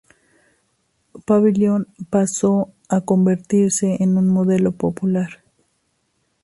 Pavilion 1.27 1.85
pasó 2.09 2.73
a 2.89 3.01
convertirse 3.01 3.97
en 4.03 4.17
un 4.17 4.29
modelo 4.29 4.71
popular. 4.71 5.43